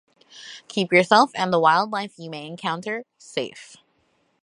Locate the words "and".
1.35-1.53